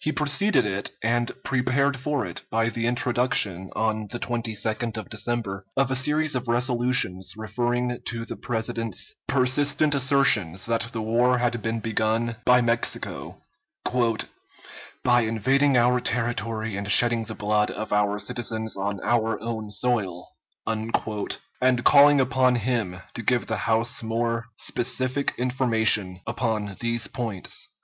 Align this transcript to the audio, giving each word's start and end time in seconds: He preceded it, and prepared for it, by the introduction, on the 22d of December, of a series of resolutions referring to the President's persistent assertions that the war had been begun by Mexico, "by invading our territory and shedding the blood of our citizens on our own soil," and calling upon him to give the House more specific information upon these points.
He 0.00 0.12
preceded 0.12 0.64
it, 0.64 0.92
and 1.02 1.30
prepared 1.44 1.94
for 1.98 2.24
it, 2.24 2.40
by 2.50 2.70
the 2.70 2.86
introduction, 2.86 3.68
on 3.76 4.08
the 4.10 4.18
22d 4.18 4.96
of 4.96 5.10
December, 5.10 5.62
of 5.76 5.90
a 5.90 5.94
series 5.94 6.34
of 6.34 6.48
resolutions 6.48 7.34
referring 7.36 7.98
to 8.06 8.24
the 8.24 8.36
President's 8.36 9.12
persistent 9.26 9.94
assertions 9.94 10.64
that 10.64 10.86
the 10.94 11.02
war 11.02 11.36
had 11.36 11.60
been 11.60 11.80
begun 11.80 12.36
by 12.46 12.62
Mexico, 12.62 13.42
"by 15.04 15.20
invading 15.20 15.76
our 15.76 16.00
territory 16.00 16.74
and 16.74 16.90
shedding 16.90 17.26
the 17.26 17.34
blood 17.34 17.70
of 17.70 17.92
our 17.92 18.18
citizens 18.18 18.74
on 18.74 19.00
our 19.04 19.38
own 19.42 19.70
soil," 19.70 20.28
and 20.66 21.82
calling 21.84 22.20
upon 22.22 22.54
him 22.54 23.02
to 23.12 23.20
give 23.22 23.46
the 23.46 23.56
House 23.68 24.02
more 24.02 24.46
specific 24.56 25.34
information 25.36 26.22
upon 26.26 26.74
these 26.80 27.06
points. 27.06 27.68